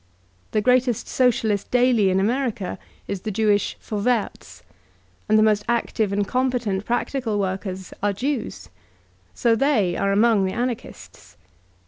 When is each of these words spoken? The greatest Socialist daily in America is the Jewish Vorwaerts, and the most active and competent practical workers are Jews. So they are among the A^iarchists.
The 0.49 0.61
greatest 0.61 1.07
Socialist 1.07 1.69
daily 1.69 2.09
in 2.09 2.19
America 2.19 2.79
is 3.07 3.21
the 3.21 3.29
Jewish 3.29 3.77
Vorwaerts, 3.79 4.63
and 5.29 5.37
the 5.37 5.43
most 5.43 5.63
active 5.69 6.11
and 6.11 6.27
competent 6.27 6.85
practical 6.85 7.37
workers 7.37 7.93
are 8.01 8.11
Jews. 8.11 8.69
So 9.35 9.55
they 9.55 9.95
are 9.95 10.11
among 10.11 10.45
the 10.45 10.53
A^iarchists. 10.53 11.35